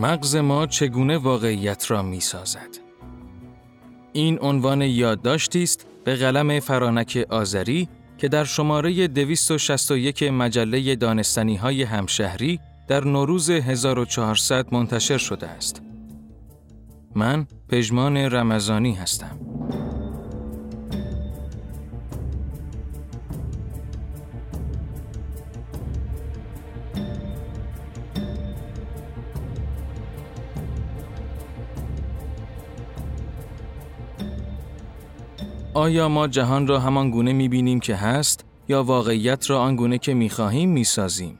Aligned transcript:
مغز 0.00 0.36
ما 0.36 0.66
چگونه 0.66 1.18
واقعیت 1.18 1.90
را 1.90 2.02
می 2.02 2.20
سازد؟ 2.20 2.78
این 4.12 4.38
عنوان 4.42 4.82
یادداشتی 4.82 5.62
است 5.62 5.86
به 6.04 6.16
قلم 6.16 6.60
فرانک 6.60 7.26
آذری 7.30 7.88
که 8.18 8.28
در 8.28 8.44
شماره 8.44 9.08
261 9.08 10.22
مجله 10.22 10.96
دانستنی 10.96 11.56
های 11.56 11.82
همشهری 11.82 12.60
در 12.88 13.04
نوروز 13.04 13.50
1400 13.50 14.74
منتشر 14.74 15.18
شده 15.18 15.46
است. 15.46 15.82
من 17.14 17.46
پژمان 17.68 18.16
رمضانی 18.16 18.94
هستم. 18.94 19.49
آیا 35.80 36.08
ما 36.08 36.28
جهان 36.28 36.66
را 36.66 36.80
همان 36.80 37.10
گونه 37.10 37.32
می 37.32 37.48
بینیم 37.48 37.80
که 37.80 37.96
هست 37.96 38.44
یا 38.68 38.82
واقعیت 38.82 39.50
را 39.50 39.60
آنگونه 39.60 39.98
که 39.98 40.14
می 40.14 40.30
خواهیم 40.30 40.70
می 40.70 40.84
سازیم؟ 40.84 41.38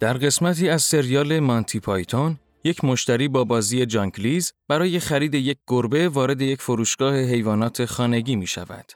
در 0.00 0.12
قسمتی 0.12 0.68
از 0.68 0.82
سریال 0.82 1.40
مانتی 1.40 1.80
پایتون، 1.80 2.38
یک 2.64 2.84
مشتری 2.84 3.28
با 3.28 3.44
بازی 3.44 3.86
جانکلیز 3.86 4.52
برای 4.68 5.00
خرید 5.00 5.34
یک 5.34 5.58
گربه 5.66 6.08
وارد 6.08 6.40
یک 6.40 6.62
فروشگاه 6.62 7.16
حیوانات 7.16 7.84
خانگی 7.84 8.36
می 8.36 8.46
شود. 8.46 8.92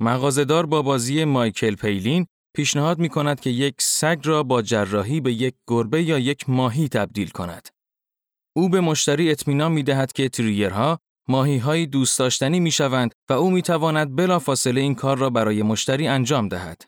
مغازدار 0.00 0.66
با 0.66 0.82
بازی 0.82 1.24
مایکل 1.24 1.74
پیلین 1.74 2.26
پیشنهاد 2.56 2.98
می 2.98 3.08
کند 3.08 3.40
که 3.40 3.50
یک 3.50 3.74
سگ 3.78 4.18
را 4.24 4.42
با 4.42 4.62
جراحی 4.62 5.20
به 5.20 5.32
یک 5.32 5.54
گربه 5.68 6.02
یا 6.02 6.18
یک 6.18 6.50
ماهی 6.50 6.88
تبدیل 6.88 7.28
کند. 7.28 7.68
او 8.56 8.68
به 8.68 8.80
مشتری 8.80 9.30
اطمینان 9.30 9.72
می 9.72 9.82
دهد 9.82 10.12
که 10.12 10.28
تریرها 10.28 10.98
ماهی 11.30 11.58
های 11.58 11.86
دوست 11.86 12.18
داشتنی 12.18 12.60
می 12.60 12.70
شوند 12.70 13.14
و 13.28 13.32
او 13.32 13.50
می 13.50 13.62
تواند 13.62 14.16
بلافاصله 14.16 14.80
این 14.80 14.94
کار 14.94 15.18
را 15.18 15.30
برای 15.30 15.62
مشتری 15.62 16.08
انجام 16.08 16.48
دهد. 16.48 16.82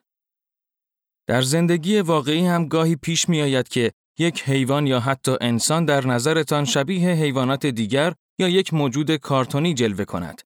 در 1.28 1.42
زندگی 1.42 2.00
واقعی 2.00 2.46
هم 2.46 2.68
گاهی 2.68 2.96
پیش 2.96 3.28
می 3.28 3.42
آید 3.42 3.68
که 3.68 3.92
یک 4.18 4.42
حیوان 4.42 4.86
یا 4.86 5.00
حتی 5.00 5.36
انسان 5.40 5.84
در 5.84 6.06
نظرتان 6.06 6.64
شبیه 6.64 7.08
حیوانات 7.10 7.66
دیگر 7.66 8.14
یا 8.38 8.48
یک 8.48 8.74
موجود 8.74 9.16
کارتونی 9.16 9.74
جلوه 9.74 10.04
کند. 10.04 10.42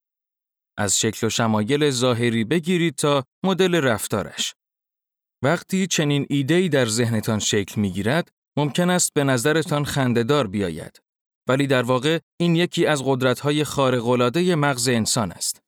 از 0.78 1.00
شکل 1.00 1.26
و 1.26 1.30
شمایل 1.30 1.90
ظاهری 1.90 2.44
بگیرید 2.44 2.94
تا 2.94 3.24
مدل 3.44 3.74
رفتارش. 3.74 4.54
وقتی 5.42 5.86
چنین 5.86 6.26
ایده‌ای 6.30 6.68
در 6.68 6.86
ذهنتان 6.86 7.38
شکل 7.38 7.80
می 7.80 7.90
گیرد، 7.90 8.30
ممکن 8.56 8.90
است 8.90 9.14
به 9.14 9.24
نظرتان 9.24 9.84
خندهدار 9.84 10.46
بیاید. 10.46 11.05
ولی 11.48 11.66
در 11.66 11.82
واقع 11.82 12.18
این 12.40 12.56
یکی 12.56 12.86
از 12.86 13.02
قدرت‌های 13.04 13.64
خارق‌العاده 13.64 14.54
مغز 14.54 14.88
انسان 14.88 15.32
است. 15.32 15.60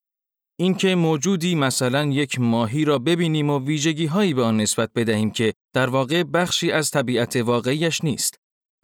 اینکه 0.61 0.94
موجودی 0.94 1.55
مثلا 1.55 2.05
یک 2.05 2.41
ماهی 2.41 2.84
را 2.84 2.99
ببینیم 2.99 3.50
و 3.50 3.59
ویژگی‌هایی 3.59 4.34
به 4.34 4.43
آن 4.43 4.56
نسبت 4.56 4.91
بدهیم 4.94 5.31
که 5.31 5.55
در 5.75 5.91
واقع 5.91 6.22
بخشی 6.22 6.72
از 6.72 6.91
طبیعت 6.91 7.37
واقعیش 7.37 8.05
نیست، 8.05 8.34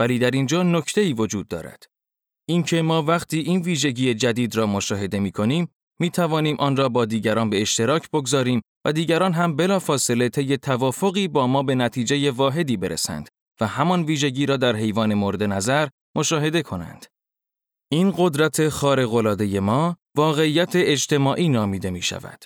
ولی 0.00 0.18
در 0.18 0.30
اینجا 0.30 0.62
نکته‌ای 0.62 1.12
وجود 1.12 1.48
دارد. 1.48 1.86
اینکه 2.48 2.82
ما 2.82 3.02
وقتی 3.02 3.38
این 3.38 3.62
ویژگی 3.62 4.14
جدید 4.14 4.56
را 4.56 4.66
مشاهده 4.66 5.18
می‌کنیم، 5.18 5.68
می 6.00 6.10
توانیم 6.10 6.56
آن 6.56 6.76
را 6.76 6.88
با 6.88 7.04
دیگران 7.04 7.50
به 7.50 7.62
اشتراک 7.62 8.10
بگذاریم 8.10 8.60
و 8.84 8.92
دیگران 8.92 9.32
هم 9.32 9.56
بلافاصله 9.56 10.28
طی 10.28 10.56
توافقی 10.56 11.28
با 11.28 11.46
ما 11.46 11.62
به 11.62 11.74
نتیجه 11.74 12.30
واحدی 12.30 12.76
برسند 12.76 13.28
و 13.60 13.66
همان 13.66 14.02
ویژگی 14.02 14.46
را 14.46 14.56
در 14.56 14.76
حیوان 14.76 15.14
مورد 15.14 15.42
نظر 15.42 15.88
مشاهده 16.16 16.62
کنند. 16.62 17.06
این 17.92 18.14
قدرت 18.16 18.68
خارق‌العاده 18.68 19.60
ما 19.60 19.96
واقعیت 20.16 20.72
اجتماعی 20.74 21.48
نامیده 21.48 21.90
می 21.90 22.02
شود. 22.02 22.44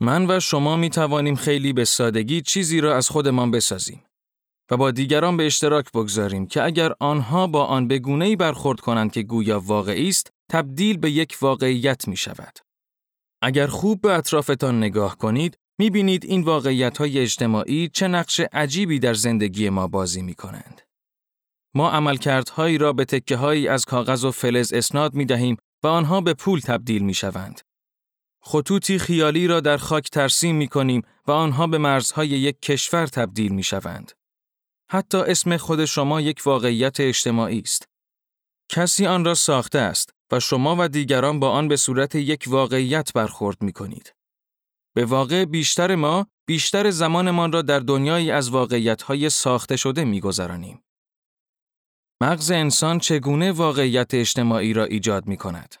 من 0.00 0.30
و 0.30 0.40
شما 0.40 0.76
می 0.76 0.90
توانیم 0.90 1.34
خیلی 1.34 1.72
به 1.72 1.84
سادگی 1.84 2.40
چیزی 2.40 2.80
را 2.80 2.96
از 2.96 3.08
خودمان 3.08 3.50
بسازیم 3.50 4.04
و 4.70 4.76
با 4.76 4.90
دیگران 4.90 5.36
به 5.36 5.46
اشتراک 5.46 5.92
بگذاریم 5.92 6.46
که 6.46 6.62
اگر 6.62 6.92
آنها 7.00 7.46
با 7.46 7.64
آن 7.64 7.88
به 7.88 7.98
گونه‌ای 7.98 8.36
برخورد 8.36 8.80
کنند 8.80 9.12
که 9.12 9.22
گویا 9.22 9.60
واقعی 9.60 10.08
است، 10.08 10.30
تبدیل 10.50 10.96
به 10.96 11.10
یک 11.10 11.36
واقعیت 11.40 12.08
می 12.08 12.16
شود. 12.16 12.58
اگر 13.42 13.66
خوب 13.66 14.00
به 14.00 14.12
اطرافتان 14.12 14.78
نگاه 14.78 15.18
کنید، 15.18 15.58
می 15.78 15.90
بینید 15.90 16.24
این 16.24 16.42
واقعیت 16.42 16.98
های 16.98 17.18
اجتماعی 17.18 17.88
چه 17.88 18.08
نقش 18.08 18.40
عجیبی 18.40 18.98
در 18.98 19.14
زندگی 19.14 19.70
ما 19.70 19.86
بازی 19.86 20.22
می 20.22 20.34
کنند. 20.34 20.80
ما 21.74 21.90
عملکردهایی 21.90 22.78
را 22.78 22.92
به 22.92 23.04
تکه 23.04 23.36
هایی 23.36 23.68
از 23.68 23.84
کاغذ 23.84 24.24
و 24.24 24.30
فلز 24.30 24.72
اسناد 24.72 25.14
می 25.14 25.24
دهیم 25.24 25.56
و 25.82 25.86
آنها 25.86 26.20
به 26.20 26.34
پول 26.34 26.60
تبدیل 26.60 27.02
می 27.02 27.14
شوند. 27.14 27.60
خطوطی 28.42 28.98
خیالی 28.98 29.46
را 29.46 29.60
در 29.60 29.76
خاک 29.76 30.10
ترسیم 30.10 30.56
می 30.56 30.68
کنیم 30.68 31.02
و 31.26 31.32
آنها 31.32 31.66
به 31.66 31.78
مرزهای 31.78 32.28
یک 32.28 32.62
کشور 32.62 33.06
تبدیل 33.06 33.52
می 33.52 33.62
شوند. 33.62 34.12
حتی 34.90 35.18
اسم 35.18 35.56
خود 35.56 35.84
شما 35.84 36.20
یک 36.20 36.42
واقعیت 36.44 37.00
اجتماعی 37.00 37.60
است. 37.60 37.88
کسی 38.68 39.06
آن 39.06 39.24
را 39.24 39.34
ساخته 39.34 39.78
است 39.78 40.10
و 40.32 40.40
شما 40.40 40.76
و 40.78 40.88
دیگران 40.88 41.40
با 41.40 41.50
آن 41.50 41.68
به 41.68 41.76
صورت 41.76 42.14
یک 42.14 42.44
واقعیت 42.46 43.12
برخورد 43.12 43.62
می 43.62 43.72
کنید. 43.72 44.14
به 44.94 45.04
واقع 45.04 45.44
بیشتر 45.44 45.94
ما 45.94 46.26
بیشتر 46.46 46.90
زمانمان 46.90 47.52
را 47.52 47.62
در 47.62 47.80
دنیایی 47.80 48.30
از 48.30 48.50
واقعیت‌های 48.50 49.30
ساخته 49.30 49.76
شده 49.76 50.04
می‌گذرانیم. 50.04 50.82
مغز 52.22 52.50
انسان 52.50 52.98
چگونه 52.98 53.52
واقعیت 53.52 54.14
اجتماعی 54.14 54.72
را 54.72 54.84
ایجاد 54.84 55.26
می 55.26 55.36
کند؟ 55.36 55.74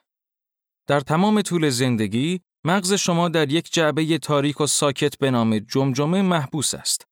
در 0.88 1.00
تمام 1.00 1.42
طول 1.42 1.70
زندگی، 1.70 2.40
مغز 2.64 2.92
شما 2.92 3.28
در 3.28 3.52
یک 3.52 3.72
جعبه 3.72 4.18
تاریک 4.18 4.60
و 4.60 4.66
ساکت 4.66 5.18
به 5.18 5.30
نام 5.30 5.58
جمجمه 5.58 6.22
محبوس 6.22 6.74
است. 6.74 7.04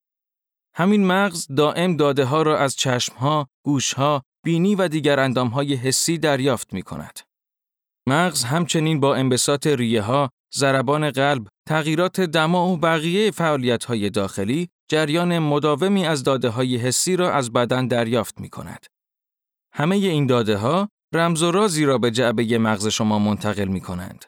همین 0.75 1.07
مغز 1.07 1.47
دائم 1.57 1.97
داده 1.97 2.25
ها 2.25 2.43
را 2.43 2.59
از 2.59 2.77
چشم 2.77 3.15
ها، 3.15 3.49
گوش 3.65 3.93
ها، 3.93 4.23
بینی 4.45 4.75
و 4.75 4.89
دیگر 4.89 5.21
اندام 5.21 5.49
های 5.49 5.75
حسی 5.75 6.19
دریافت 6.19 6.73
می 6.73 6.83
کند. 6.83 7.21
مغز 8.09 8.45
همچنین 8.45 9.01
با 9.01 9.15
انبساط 9.15 9.67
ریه 9.67 10.03
ها، 10.03 10.31
ضربان 10.55 11.11
قلب، 11.11 11.47
تغییرات 11.69 12.21
دما 12.21 12.69
و 12.69 12.77
بقیه 12.77 13.31
فعالیت 13.31 13.85
های 13.85 14.11
داخلی 14.11 14.69
جریان 14.89 15.39
مداومی 15.39 16.07
از 16.07 16.23
داده 16.23 16.49
های 16.49 16.77
حسی 16.77 17.17
را 17.17 17.33
از 17.33 17.53
بدن 17.53 17.87
دریافت 17.87 18.41
می 18.41 18.49
کند. 18.49 18.87
همه 19.73 19.97
این 19.97 20.27
داده 20.27 20.57
ها 20.57 20.89
رمز 21.15 21.43
و 21.43 21.51
رازی 21.51 21.85
را 21.85 21.99
به 21.99 22.11
جعبه 22.11 22.59
مغز 22.59 22.87
شما 22.87 23.19
منتقل 23.19 23.69
می 23.69 23.81
کنند. 23.81 24.25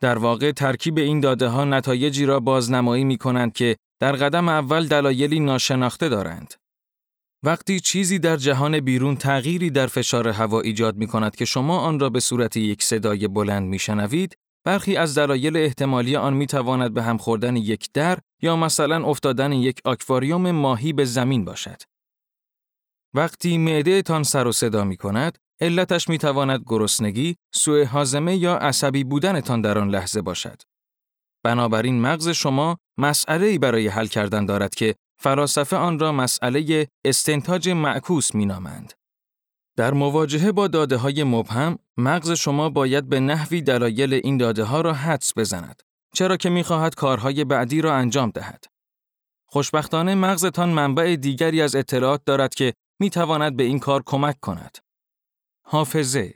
در 0.00 0.18
واقع 0.18 0.52
ترکیب 0.52 0.98
این 0.98 1.20
داده 1.20 1.48
ها 1.48 1.64
نتایجی 1.64 2.26
را 2.26 2.40
بازنمایی 2.40 3.04
می 3.04 3.18
کنند 3.18 3.52
که 3.52 3.76
در 4.00 4.12
قدم 4.12 4.48
اول 4.48 4.86
دلایلی 4.86 5.40
ناشناخته 5.40 6.08
دارند. 6.08 6.54
وقتی 7.42 7.80
چیزی 7.80 8.18
در 8.18 8.36
جهان 8.36 8.80
بیرون 8.80 9.16
تغییری 9.16 9.70
در 9.70 9.86
فشار 9.86 10.28
هوا 10.28 10.60
ایجاد 10.60 10.96
می 10.96 11.06
کند 11.06 11.36
که 11.36 11.44
شما 11.44 11.78
آن 11.78 12.00
را 12.00 12.10
به 12.10 12.20
صورت 12.20 12.56
یک 12.56 12.82
صدای 12.82 13.28
بلند 13.28 13.68
می 13.68 13.78
شنوید، 13.78 14.36
برخی 14.64 14.96
از 14.96 15.18
دلایل 15.18 15.56
احتمالی 15.56 16.16
آن 16.16 16.34
می 16.34 16.46
تواند 16.46 16.94
به 16.94 17.02
هم 17.02 17.18
خوردن 17.18 17.56
یک 17.56 17.88
در 17.94 18.18
یا 18.42 18.56
مثلا 18.56 19.04
افتادن 19.04 19.52
یک 19.52 19.80
آکواریوم 19.84 20.50
ماهی 20.50 20.92
به 20.92 21.04
زمین 21.04 21.44
باشد. 21.44 21.82
وقتی 23.14 23.58
معده 23.58 24.02
تان 24.02 24.22
سر 24.22 24.46
و 24.46 24.52
صدا 24.52 24.84
می 24.84 24.96
کند، 24.96 25.38
علتش 25.60 26.08
می 26.08 26.18
تواند 26.18 26.62
گرسنگی، 26.66 27.36
سوء 27.54 27.84
حازمه 27.84 28.36
یا 28.36 28.56
عصبی 28.56 29.04
بودنتان 29.04 29.60
در 29.60 29.78
آن 29.78 29.88
لحظه 29.90 30.22
باشد. 30.22 30.62
بنابراین 31.44 32.00
مغز 32.00 32.28
شما 32.28 32.78
مسئله 32.98 33.58
برای 33.58 33.88
حل 33.88 34.06
کردن 34.06 34.46
دارد 34.46 34.74
که 34.74 34.94
فلاسفه 35.20 35.76
آن 35.76 35.98
را 35.98 36.12
مسئله 36.12 36.88
استنتاج 37.04 37.68
معکوس 37.68 38.34
می 38.34 38.46
نامند. 38.46 38.92
در 39.76 39.94
مواجهه 39.94 40.52
با 40.52 40.68
داده 40.68 40.96
های 40.96 41.24
مبهم، 41.24 41.78
مغز 41.96 42.30
شما 42.30 42.70
باید 42.70 43.08
به 43.08 43.20
نحوی 43.20 43.62
دلایل 43.62 44.14
این 44.14 44.36
داده 44.36 44.64
ها 44.64 44.80
را 44.80 44.92
حدس 44.92 45.32
بزند، 45.36 45.82
چرا 46.14 46.36
که 46.36 46.50
می 46.50 46.62
خواهد 46.62 46.94
کارهای 46.94 47.44
بعدی 47.44 47.80
را 47.80 47.94
انجام 47.94 48.30
دهد. 48.30 48.64
خوشبختانه 49.46 50.14
مغزتان 50.14 50.68
منبع 50.68 51.16
دیگری 51.16 51.62
از 51.62 51.76
اطلاعات 51.76 52.22
دارد 52.26 52.54
که 52.54 52.74
می 53.00 53.10
تواند 53.10 53.56
به 53.56 53.62
این 53.62 53.78
کار 53.78 54.02
کمک 54.06 54.40
کند. 54.40 54.78
حافظه 55.66 56.34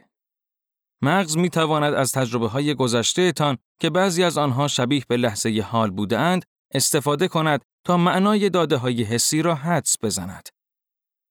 مغز 1.03 1.37
می 1.37 1.50
تواند 1.50 1.94
از 1.94 2.12
تجربه 2.12 2.49
های 2.49 2.75
گذشته 2.75 3.32
تان 3.32 3.59
که 3.81 3.91
بعضی 3.91 4.25
از 4.25 4.38
آنها 4.38 4.69
شبیه 4.69 5.03
به 5.09 5.17
لحظه 5.17 5.61
حال 5.61 5.91
بودند 5.91 6.44
استفاده 6.75 7.29
کند 7.29 7.62
تا 7.87 7.97
معنای 7.97 8.50
داده 8.50 8.76
های 8.76 9.03
حسی 9.03 9.43
را 9.43 9.55
حدس 9.55 9.97
بزند. 10.03 10.49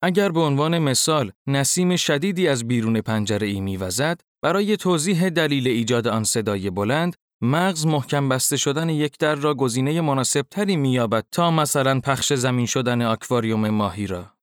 اگر 0.04 0.30
به 0.30 0.39
عنوان 0.39 0.80
مثال 0.80 1.31
نسیم 1.48 1.95
شدیدی 1.95 2.48
از 2.48 2.68
بیرون 2.68 3.01
پنجره 3.01 3.48
ای 3.48 3.62
میوزد، 3.62 4.22
برای 4.44 4.78
توضیح 4.78 5.30
دلیل 5.30 5.68
ایجاد 5.68 6.07
آن 6.07 6.24
صدای 6.24 6.69
بلند، 6.69 7.16
مغز 7.42 7.86
محکم 7.86 8.30
بسته 8.30 8.57
شدن 8.57 8.89
یک 8.89 9.18
در 9.18 9.36
را 9.36 9.54
گزینه 9.54 10.01
مناسب 10.01 10.42
تری 10.42 10.75
مییابد 10.75 11.25
تا 11.31 11.51
مثلا 11.51 12.00
پخش 12.00 12.33
زمین 12.33 12.66
شدن 12.66 13.01
آکواریوم 13.01 13.69
ماهی 13.69 14.07
را. 14.07 14.41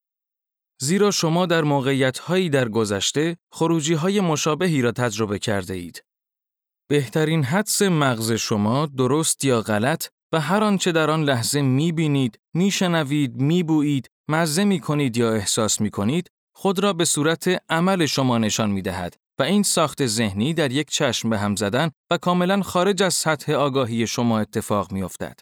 زیرا 0.80 1.10
شما 1.10 1.46
در 1.46 1.62
موقعیت 1.62 2.18
هایی 2.18 2.50
در 2.50 2.68
گذشته 2.68 3.36
خروجی 3.52 3.94
های 3.94 4.20
مشابهی 4.20 4.82
را 4.82 4.92
تجربه 4.92 5.38
کرده 5.38 5.74
اید. 5.74 6.04
بهترین 6.88 7.44
حدس 7.44 7.82
مغز 7.82 8.32
شما 8.32 8.86
درست 8.86 9.44
یا 9.44 9.60
غلط 9.60 10.06
و 10.32 10.40
هر 10.40 10.64
آنچه 10.64 10.92
در 10.92 11.10
آن 11.10 11.22
لحظه 11.22 11.62
می 11.62 11.92
بینید، 11.92 12.38
می 12.54 12.70
شنوید، 12.70 13.36
می 13.36 13.62
بویید، 13.62 14.10
مزه 14.28 14.64
می 14.64 14.80
کنید 14.80 15.16
یا 15.16 15.32
احساس 15.32 15.80
می 15.80 15.90
کنید، 15.90 16.30
خود 16.54 16.78
را 16.78 16.92
به 16.92 17.04
صورت 17.04 17.62
عمل 17.68 18.06
شما 18.06 18.38
نشان 18.38 18.70
می 18.70 18.82
دهد 18.82 19.16
و 19.38 19.42
این 19.42 19.62
ساخت 19.62 20.06
ذهنی 20.06 20.54
در 20.54 20.72
یک 20.72 20.90
چشم 20.90 21.30
به 21.30 21.38
هم 21.38 21.56
زدن 21.56 21.90
و 22.10 22.18
کاملا 22.18 22.62
خارج 22.62 23.02
از 23.02 23.14
سطح 23.14 23.52
آگاهی 23.52 24.06
شما 24.06 24.38
اتفاق 24.40 24.92
می 24.92 25.02
افتد. 25.02 25.40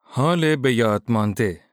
حال 0.00 0.56
به 0.56 0.74
یاد 0.74 1.02
مانده 1.08 1.71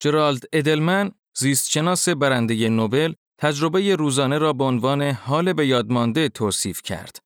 جرالد 0.00 0.44
ادلمن 0.52 1.10
زیستشناس 1.36 2.08
برنده 2.08 2.68
نوبل 2.68 3.12
تجربه 3.40 3.96
روزانه 3.96 4.38
را 4.38 4.52
به 4.52 4.64
عنوان 4.64 5.02
حال 5.02 5.52
به 5.52 5.66
یادمانده 5.66 6.28
توصیف 6.28 6.82
کرد. 6.82 7.18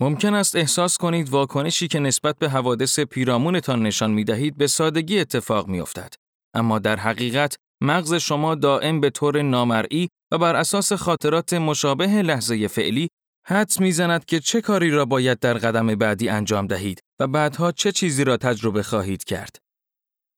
ممکن 0.00 0.34
است 0.34 0.56
احساس 0.56 0.98
کنید 0.98 1.28
واکنشی 1.28 1.88
که 1.88 1.98
نسبت 1.98 2.38
به 2.38 2.48
حوادث 2.48 3.00
پیرامونتان 3.00 3.82
نشان 3.82 4.10
می 4.10 4.24
دهید 4.24 4.56
به 4.56 4.66
سادگی 4.66 5.18
اتفاق 5.18 5.68
می 5.68 5.80
افتد. 5.80 6.14
اما 6.54 6.78
در 6.78 6.96
حقیقت 6.96 7.56
مغز 7.82 8.14
شما 8.14 8.54
دائم 8.54 9.00
به 9.00 9.10
طور 9.10 9.42
نامرئی 9.42 10.08
و 10.32 10.38
بر 10.38 10.56
اساس 10.56 10.92
خاطرات 10.92 11.54
مشابه 11.54 12.06
لحظه 12.06 12.68
فعلی 12.68 13.08
حدس 13.46 13.80
می‌زند 13.80 14.24
که 14.24 14.40
چه 14.40 14.60
کاری 14.60 14.90
را 14.90 15.04
باید 15.04 15.38
در 15.38 15.54
قدم 15.54 15.86
بعدی 15.86 16.28
انجام 16.28 16.66
دهید 16.66 17.00
و 17.20 17.26
بعدها 17.26 17.72
چه 17.72 17.92
چیزی 17.92 18.24
را 18.24 18.36
تجربه 18.36 18.82
خواهید 18.82 19.24
کرد. 19.24 19.56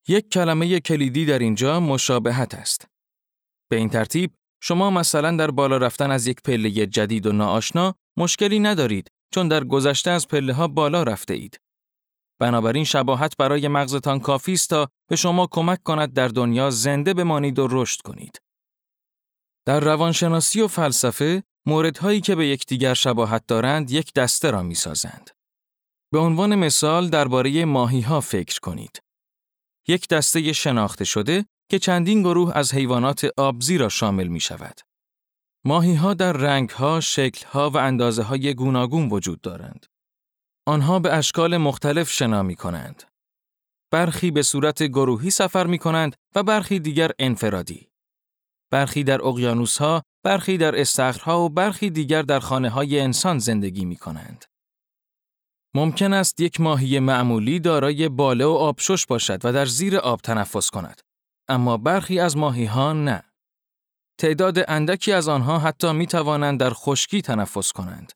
یک 0.09 0.29
کلمه 0.29 0.81
کلیدی 0.81 1.27
در 1.27 1.39
اینجا 1.39 1.81
مشابهت 1.81 2.55
است. 2.55 2.87
به 3.71 3.77
این 3.77 3.89
ترتیب 3.89 4.31
شما 4.63 4.91
مثلا 4.91 5.37
در 5.37 5.51
بالا 5.51 5.77
رفتن 5.77 6.11
از 6.11 6.27
یک 6.27 6.43
پله 6.43 6.71
جدید 6.71 7.27
و 7.27 7.33
ناآشنا 7.33 7.95
مشکلی 8.17 8.61
ندارید 8.61 9.11
چون 9.35 9.49
در 9.49 9.65
گذشته 9.65 10.11
از 10.11 10.29
پله 10.29 10.53
ها 10.53 10.69
بالا 10.69 11.03
رفته 11.03 11.35
اید. 11.35 11.61
بنابراین 12.41 12.85
شباهت 12.85 13.37
برای 13.37 13.69
مغزتان 13.69 14.21
کافی 14.21 14.53
است 14.53 14.71
تا 14.71 14.89
به 15.09 15.17
شما 15.17 15.49
کمک 15.51 15.83
کند 15.83 16.13
در 16.13 16.29
دنیا 16.29 16.71
زنده 16.71 17.15
بمانید 17.15 17.59
و 17.59 17.69
رشد 17.71 18.01
کنید. 18.01 18.41
در 19.67 19.81
روانشناسی 19.81 20.61
و 20.61 20.69
فلسفه 20.69 21.43
موردهایی 21.67 22.21
که 22.21 22.35
به 22.35 22.47
یکدیگر 22.47 22.95
شباهت 22.95 23.47
دارند 23.47 23.91
یک 23.91 24.13
دسته 24.13 24.51
را 24.51 24.63
می‌سازند. 24.63 25.31
به 26.13 26.19
عنوان 26.19 26.55
مثال 26.55 27.09
درباره 27.09 27.65
ماهی 27.65 28.01
ها 28.01 28.21
فکر 28.21 28.61
کنید. 28.61 29.03
یک 29.91 30.09
دسته 30.09 30.53
شناخته 30.53 31.05
شده 31.05 31.45
که 31.71 31.79
چندین 31.79 32.23
گروه 32.23 32.57
از 32.57 32.75
حیوانات 32.75 33.29
آبزی 33.37 33.79
را 33.79 33.89
شامل 33.89 34.27
می 34.27 34.41
شود. 34.41 34.81
ماهی 35.65 35.95
ها 35.95 36.15
در 36.15 36.33
رنگ 36.33 36.71
ها، 36.71 37.01
شکل 37.01 37.47
ها 37.47 37.71
و 37.71 37.77
اندازه 37.77 38.23
های 38.23 38.55
گوناگون 38.55 39.09
وجود 39.09 39.41
دارند. 39.41 39.87
آنها 40.67 40.99
به 40.99 41.13
اشکال 41.13 41.57
مختلف 41.57 42.11
شنا 42.11 42.43
می 42.43 42.57
کنند. 42.57 43.03
برخی 43.93 44.31
به 44.31 44.43
صورت 44.43 44.83
گروهی 44.83 45.31
سفر 45.31 45.67
می 45.67 45.79
کنند 45.79 46.17
و 46.35 46.43
برخی 46.43 46.79
دیگر 46.79 47.11
انفرادی. 47.19 47.89
برخی 48.73 49.05
در 49.05 49.27
اقیانوس 49.27 49.79
ها، 49.79 50.03
برخی 50.25 50.59
در 50.59 50.81
استخرها 50.81 51.41
و 51.41 51.49
برخی 51.49 51.91
دیگر 51.91 52.23
در 52.23 52.41
خانه 52.41 52.71
های 52.71 53.01
انسان 53.01 53.39
زندگی 53.39 53.85
می 53.85 53.97
کنند. 53.97 54.45
ممکن 55.75 56.13
است 56.13 56.41
یک 56.41 56.61
ماهی 56.61 56.99
معمولی 56.99 57.61
دارای 57.61 58.09
باله 58.09 58.45
و 58.45 58.51
آبشش 58.51 59.07
باشد 59.07 59.45
و 59.45 59.53
در 59.53 59.67
زیر 59.67 59.97
آب 59.97 60.21
تنفس 60.21 60.71
کند. 60.71 61.01
اما 61.49 61.77
برخی 61.77 62.21
از 62.21 62.37
ماهی 62.37 62.65
ها 62.65 62.93
نه. 62.93 63.23
تعداد 64.19 64.59
اندکی 64.69 65.13
از 65.13 65.29
آنها 65.29 65.59
حتی 65.59 65.93
می 65.93 66.07
توانند 66.07 66.61
در 66.61 66.71
خشکی 66.71 67.23
تنفس 67.23 67.73
کنند. 67.73 68.13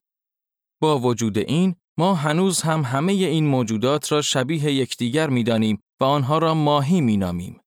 با 0.80 0.98
وجود 0.98 1.38
این، 1.38 1.76
ما 1.98 2.14
هنوز 2.14 2.62
هم 2.62 2.82
همه 2.82 3.12
این 3.12 3.46
موجودات 3.46 4.12
را 4.12 4.22
شبیه 4.22 4.72
یکدیگر 4.72 5.30
می 5.30 5.44
دانیم 5.44 5.82
و 6.00 6.04
آنها 6.04 6.38
را 6.38 6.54
ماهی 6.54 7.00
می 7.00 7.16
نامیم. 7.16 7.60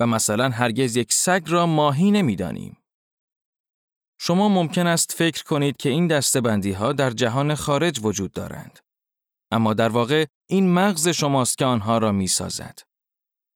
و 0.00 0.06
مثلا 0.06 0.48
هرگز 0.48 0.96
یک 0.96 1.12
سگ 1.12 1.42
را 1.46 1.66
ماهی 1.66 2.10
نمی 2.10 2.36
دانیم. 2.36 2.76
شما 4.20 4.48
ممکن 4.48 4.86
است 4.86 5.12
فکر 5.12 5.44
کنید 5.44 5.76
که 5.76 5.88
این 5.88 6.06
دستبندی 6.06 6.72
ها 6.72 6.92
در 6.92 7.10
جهان 7.10 7.54
خارج 7.54 8.00
وجود 8.02 8.32
دارند. 8.32 8.83
اما 9.54 9.74
در 9.74 9.88
واقع 9.88 10.26
این 10.50 10.74
مغز 10.74 11.08
شماست 11.08 11.58
که 11.58 11.64
آنها 11.64 11.98
را 11.98 12.12
می 12.12 12.26
سازد. 12.26 12.78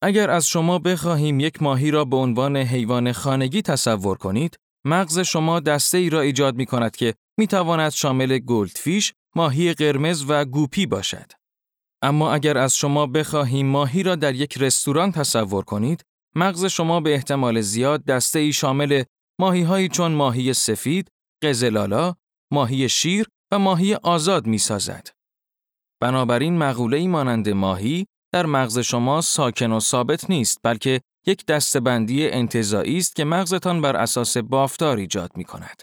اگر 0.03 0.31
از 0.31 0.49
شما 0.49 0.79
بخواهیم 0.79 1.41
یک 1.41 1.63
ماهی 1.63 1.91
را 1.91 2.05
به 2.05 2.17
عنوان 2.17 2.57
حیوان 2.57 3.13
خانگی 3.13 3.63
تصور 3.63 4.19
کنید، 4.19 4.57
مغز 4.87 5.19
شما 5.19 5.61
دسته 5.61 5.99
ای 5.99 6.11
را 6.11 6.21
ایجاد 6.21 6.57
می 6.57 6.67
کند 6.67 6.97
که 6.97 7.15
می 7.39 7.47
تواند 7.47 7.93
شامل 7.93 8.39
گلدفیش، 8.39 9.13
ماهی 9.37 9.75
قرمز 9.75 10.25
و 10.29 10.45
گوپی 10.45 10.87
باشد. 10.87 11.33
اما 12.03 12.33
اگر 12.33 12.59
از 12.59 12.77
شما 12.77 13.07
بخواهیم 13.07 13.67
ماهی 13.67 14.03
را 14.03 14.17
در 14.17 14.35
یک 14.35 14.59
رستوران 14.59 15.13
تصور 15.13 15.65
کنید، 15.65 16.03
مغز 16.37 16.65
شما 16.65 17.01
به 17.01 17.15
احتمال 17.15 17.61
زیاد 17.61 18.05
دسته 18.05 18.39
ای 18.39 18.53
شامل 18.53 19.03
ماهی 19.41 19.63
هایی 19.63 19.89
چون 19.89 20.13
ماهی 20.13 20.55
سفید، 20.55 21.09
قزلالا، 21.43 22.15
ماهی 22.53 22.89
شیر 22.89 23.27
و 23.53 23.59
ماهی 23.59 23.95
آزاد 23.95 24.47
می 24.47 24.59
سازد. 24.59 25.18
بنابراین 26.01 26.59
مقوله 26.59 27.09
مانند 27.09 27.49
ماهی 27.49 28.07
در 28.33 28.47
مغز 28.47 28.79
شما 28.79 29.21
ساکن 29.21 29.73
و 29.73 29.81
ثابت 29.81 30.31
نیست 30.31 30.61
بلکه 30.63 31.01
یک 31.27 31.47
دستبندی 31.47 32.31
انتظایی 32.31 32.99
است 32.99 33.17
که 33.17 33.25
مغزتان 33.25 33.81
بر 33.81 33.97
اساس 33.97 34.37
بافتار 34.37 34.97
ایجاد 34.97 35.31
می 35.37 35.45
کند. 35.45 35.83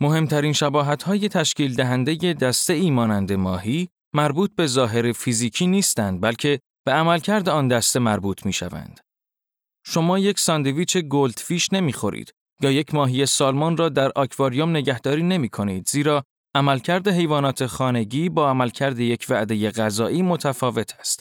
مهمترین 0.00 0.52
شباهت 0.52 1.02
های 1.02 1.28
تشکیل 1.28 1.74
دهنده 1.74 2.32
دسته 2.32 2.72
ای 2.72 2.90
مانند 2.90 3.32
ماهی 3.32 3.88
مربوط 4.14 4.54
به 4.56 4.66
ظاهر 4.66 5.12
فیزیکی 5.12 5.66
نیستند 5.66 6.20
بلکه 6.20 6.60
به 6.86 6.92
عملکرد 6.92 7.48
آن 7.48 7.68
دسته 7.68 7.98
مربوط 8.00 8.46
می 8.46 8.52
شوند. 8.52 9.00
شما 9.86 10.18
یک 10.18 10.38
ساندویچ 10.38 10.96
گلدفیش 10.96 11.72
نمی 11.72 11.92
خورید 11.92 12.32
یا 12.62 12.70
یک 12.70 12.94
ماهی 12.94 13.26
سالمون 13.26 13.76
را 13.76 13.88
در 13.88 14.12
آکواریوم 14.16 14.70
نگهداری 14.70 15.22
نمی 15.22 15.48
کنید 15.48 15.88
زیرا 15.88 16.24
عملکرد 16.54 17.08
حیوانات 17.08 17.66
خانگی 17.66 18.28
با 18.28 18.50
عملکرد 18.50 18.98
یک 18.98 19.26
وعده 19.28 19.70
غذایی 19.70 20.22
متفاوت 20.22 20.94
است. 21.00 21.20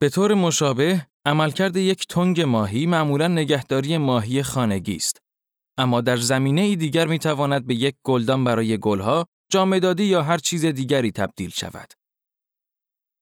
به 0.00 0.08
طور 0.08 0.34
مشابه، 0.34 1.06
عملکرد 1.26 1.76
یک 1.76 2.06
تنگ 2.06 2.40
ماهی 2.40 2.86
معمولا 2.86 3.28
نگهداری 3.28 3.98
ماهی 3.98 4.42
خانگی 4.42 4.96
است. 4.96 5.18
اما 5.78 6.00
در 6.00 6.16
زمینه 6.16 6.60
ای 6.60 6.76
دیگر 6.76 7.06
می 7.06 7.18
تواند 7.18 7.66
به 7.66 7.74
یک 7.74 7.94
گلدان 8.04 8.44
برای 8.44 8.78
گلها، 8.78 9.26
جامدادی 9.52 10.04
یا 10.04 10.22
هر 10.22 10.38
چیز 10.38 10.64
دیگری 10.64 11.12
تبدیل 11.12 11.50
شود. 11.50 11.92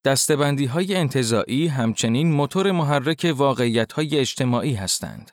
دستبندی 0.04 0.64
های 0.64 0.96
انتظایی 0.96 1.66
همچنین 1.66 2.32
موتور 2.32 2.72
محرک 2.72 3.32
واقعیت 3.36 3.92
های 3.92 4.18
اجتماعی 4.18 4.74
هستند. 4.74 5.30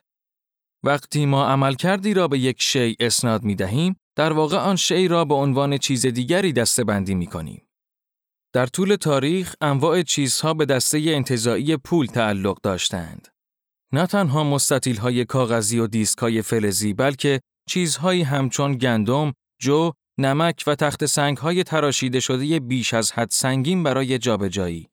وقتی 0.83 1.25
ما 1.25 1.45
عملکردی 1.45 2.13
را 2.13 2.27
به 2.27 2.39
یک 2.39 2.61
شی 2.61 2.95
اسناد 2.99 3.43
می 3.43 3.55
دهیم، 3.55 3.95
در 4.15 4.33
واقع 4.33 4.57
آن 4.57 4.75
شی 4.75 5.07
را 5.07 5.25
به 5.25 5.33
عنوان 5.33 5.77
چیز 5.77 6.05
دیگری 6.05 6.53
دستبندی 6.53 7.15
می 7.15 7.27
کنیم. 7.27 7.67
در 8.53 8.65
طول 8.65 8.95
تاریخ 8.95 9.55
انواع 9.61 10.01
چیزها 10.01 10.53
به 10.53 10.65
دسته 10.65 11.01
انتظایی 11.07 11.77
پول 11.77 12.05
تعلق 12.05 12.61
داشتند. 12.61 13.27
نه 13.93 14.07
تنها 14.07 14.43
مستطیل 14.43 14.97
های 14.97 15.25
کاغذی 15.25 15.79
و 15.79 15.87
دیسک 15.87 16.19
های 16.19 16.41
فلزی 16.41 16.93
بلکه 16.93 17.41
چیزهایی 17.69 18.21
همچون 18.21 18.77
گندم، 18.77 19.33
جو، 19.61 19.91
نمک 20.17 20.63
و 20.67 20.75
تخت 20.75 21.05
سنگ 21.05 21.37
های 21.37 21.63
تراشیده 21.63 22.19
شده 22.19 22.59
بیش 22.59 22.93
از 22.93 23.11
حد 23.11 23.29
سنگین 23.31 23.83
برای 23.83 24.17
جابجایی. 24.17 24.89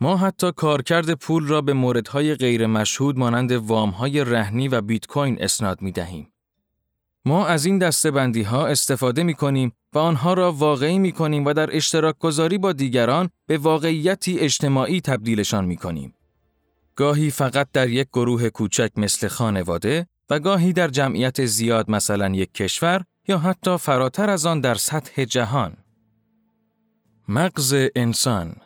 ما 0.00 0.16
حتی 0.16 0.52
کارکرد 0.52 1.12
پول 1.14 1.46
را 1.46 1.60
به 1.60 1.72
موردهای 1.72 2.34
غیر 2.34 2.66
مشهود 2.66 3.18
مانند 3.18 3.52
وامهای 3.52 4.24
رهنی 4.24 4.68
و 4.68 4.80
بیت 4.80 5.06
کوین 5.06 5.42
اسناد 5.42 5.82
می 5.82 5.92
دهیم. 5.92 6.32
ما 7.26 7.46
از 7.46 7.64
این 7.64 7.78
دستبندی 7.78 8.42
ها 8.42 8.66
استفاده 8.66 9.22
می 9.22 9.34
کنیم 9.34 9.72
و 9.92 9.98
آنها 9.98 10.34
را 10.34 10.52
واقعی 10.52 10.98
می 10.98 11.12
کنیم 11.12 11.44
و 11.44 11.52
در 11.52 11.76
اشتراک 11.76 12.18
گذاری 12.18 12.58
با 12.58 12.72
دیگران 12.72 13.30
به 13.46 13.58
واقعیتی 13.58 14.38
اجتماعی 14.38 15.00
تبدیلشان 15.00 15.64
می 15.64 15.76
کنیم. 15.76 16.14
گاهی 16.96 17.30
فقط 17.30 17.68
در 17.72 17.88
یک 17.88 18.08
گروه 18.12 18.48
کوچک 18.48 18.90
مثل 18.96 19.28
خانواده 19.28 20.06
و 20.30 20.38
گاهی 20.38 20.72
در 20.72 20.88
جمعیت 20.88 21.46
زیاد 21.46 21.90
مثلا 21.90 22.28
یک 22.28 22.54
کشور 22.54 23.04
یا 23.28 23.38
حتی 23.38 23.76
فراتر 23.76 24.30
از 24.30 24.46
آن 24.46 24.60
در 24.60 24.74
سطح 24.74 25.24
جهان. 25.24 25.76
مغز 27.28 27.74
انسان 27.96 28.56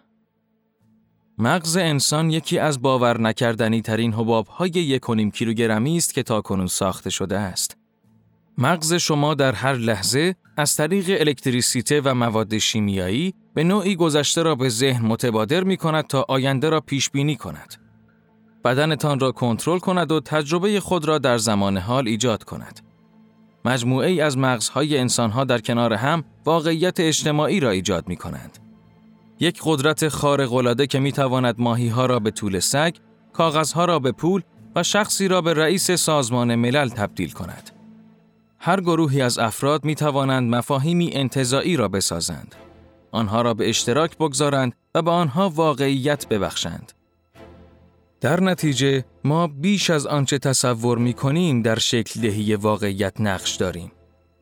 مغز 1.38 1.76
انسان 1.76 2.31
یکی 2.31 2.59
از 2.59 2.83
باور 2.83 3.21
نکردنی 3.21 3.83
ترین 3.83 4.12
حباب 4.12 4.47
های 4.47 4.71
یک 4.71 5.02
کیلوگرمی 5.35 5.97
است 5.97 6.14
که 6.14 6.23
تاکنون 6.23 6.67
ساخته 6.67 7.11
شده 7.11 7.38
است. 7.38 7.79
مغز 8.61 8.95
شما 8.95 9.35
در 9.35 9.52
هر 9.52 9.75
لحظه 9.75 10.35
از 10.57 10.76
طریق 10.76 11.21
الکتریسیته 11.21 12.00
و 12.00 12.14
مواد 12.14 12.59
شیمیایی 12.59 13.35
به 13.55 13.64
نوعی 13.64 13.97
گذشته 13.97 14.43
را 14.43 14.55
به 14.55 14.69
ذهن 14.69 15.07
متبادر 15.07 15.64
می 15.64 15.76
کند 15.76 16.07
تا 16.07 16.25
آینده 16.29 16.69
را 16.69 16.81
پیش 16.81 17.11
بینی 17.11 17.37
کند. 17.37 17.75
بدنتان 18.64 19.21
را 19.21 19.33
کنترل 19.33 19.79
کند 19.79 20.12
و 20.12 20.21
تجربه 20.21 20.81
خود 20.81 21.05
را 21.05 21.19
در 21.19 21.38
زمان 21.38 21.76
حال 21.76 22.09
ایجاد 22.09 22.45
کند. 22.45 22.81
مجموعه 23.64 24.09
ای 24.09 24.21
از 24.21 24.38
مغزهای 24.38 24.99
انسانها 24.99 25.45
در 25.45 25.59
کنار 25.59 25.93
هم 25.93 26.25
واقعیت 26.45 27.00
اجتماعی 27.00 27.61
را 27.61 27.71
ایجاد 27.71 28.09
می 28.09 28.17
کنند. 28.17 28.59
یک 29.40 29.61
قدرت 29.64 30.09
خارق‌العاده 30.09 30.87
که 30.87 30.99
می 30.99 31.12
تواند 31.12 31.55
ماهیها 31.59 32.07
را 32.07 32.19
به 32.19 32.31
طول 32.31 32.59
سگ، 32.59 32.97
کاغذها 33.33 33.85
را 33.85 33.99
به 33.99 34.12
پول 34.12 34.43
و 34.76 34.83
شخصی 34.83 35.29
را 35.29 35.40
به 35.40 35.55
رئیس 35.55 35.90
سازمان 35.90 36.55
ملل 36.55 36.88
تبدیل 36.88 37.31
کند. 37.31 37.70
هر 38.62 38.81
گروهی 38.81 39.23
از 39.23 39.38
افراد 39.38 39.85
می 39.85 39.95
توانند 39.95 40.55
مفاهیمی 40.55 41.11
انتظاعی 41.12 41.76
را 41.76 41.88
بسازند. 41.88 42.55
آنها 43.12 43.43
را 43.43 43.55
به 43.55 43.69
اشتراک 43.69 44.17
بگذارند 44.17 44.73
و 44.95 45.02
به 45.02 45.11
آنها 45.11 45.49
واقعیت 45.49 46.29
ببخشند. 46.29 46.93
در 48.21 48.40
نتیجه 48.40 49.05
ما 49.25 49.47
بیش 49.47 49.90
از 49.90 50.07
آنچه 50.07 50.38
تصور 50.38 50.99
می 50.99 51.12
کنیم 51.12 51.62
در 51.62 51.79
شکل 51.79 52.21
دهی 52.21 52.55
واقعیت 52.55 53.21
نقش 53.21 53.57
داریم 53.57 53.93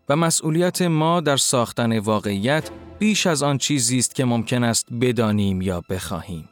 و 0.09 0.17
مسئولیت 0.17 0.83
ما 0.83 1.21
در 1.21 1.37
ساختن 1.37 1.99
واقعیت 1.99 2.71
بیش 2.99 3.27
از 3.27 3.43
آن 3.43 3.59
چیزی 3.59 3.99
است 3.99 4.15
که 4.15 4.25
ممکن 4.25 4.65
است 4.65 4.87
بدانیم 5.01 5.63
یا 5.63 5.83
بخواهیم. 5.91 6.49